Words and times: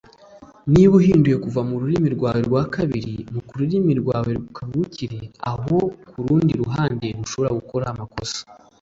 Niba 0.71 0.93
uhinduye 0.99 1.37
kuva 1.43 1.59
mururimi 1.69 2.09
rwawe 2.15 2.41
rwa 2.47 2.63
kabiri 2.75 3.13
mukururimi 3.33 3.93
rwawe 4.01 4.31
kavukire 4.55 5.19
aho 5.51 5.77
kurundi 6.09 6.51
ruhande 6.61 7.07
ntushobora 7.13 7.57
gukora 7.61 7.85
amakosa 7.93 8.41